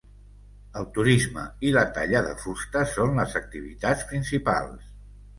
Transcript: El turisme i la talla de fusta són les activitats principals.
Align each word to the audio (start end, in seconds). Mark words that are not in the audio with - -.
El 0.79 0.85
turisme 0.93 1.41
i 1.67 1.73
la 1.75 1.83
talla 1.97 2.21
de 2.27 2.31
fusta 2.43 2.81
són 2.93 3.13
les 3.19 3.35
activitats 3.41 4.07
principals. 4.13 4.89